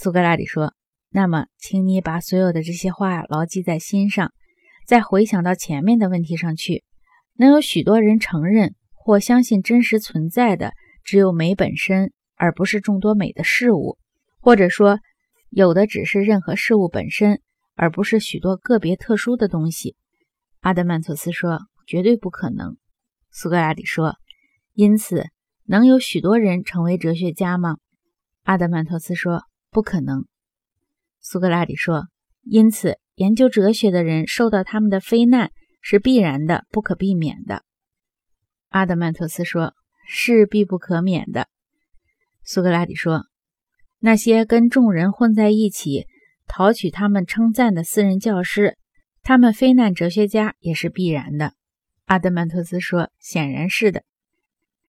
[0.00, 0.74] 苏格拉底说
[1.10, 4.32] ：“那么，请你把所有的这些话牢记在心上，
[4.86, 6.84] 再回想到前面的问题上去。
[7.34, 10.72] 能有许多人承认或相信真实存在的
[11.02, 13.98] 只有美本身，而不是众多美的事物，
[14.40, 15.00] 或者说，
[15.50, 17.40] 有的只是任何事物本身，
[17.74, 19.96] 而不是许多个别特殊的东西。”
[20.62, 22.76] 阿德曼托斯说：“绝对不可能。”
[23.32, 24.14] 苏格拉底说
[24.74, 25.26] ：“因此，
[25.64, 27.78] 能有许多人成为哲学家吗？”
[28.46, 29.42] 阿德曼托斯说。
[29.70, 30.26] 不可能，
[31.20, 32.08] 苏格拉底说。
[32.50, 35.50] 因此，研究哲学的人受到他们的非难
[35.82, 37.62] 是必然的、不可避免的。
[38.70, 39.74] 阿德曼托斯说
[40.08, 41.48] ：“是必不可免的。”
[42.42, 43.26] 苏格拉底说
[44.00, 46.06] ：“那些跟众人混在一起，
[46.46, 48.78] 讨取他们称赞的私人教师，
[49.22, 51.52] 他们非难哲学家也是必然的。”
[52.06, 54.04] 阿德曼托斯说：“显然是的。”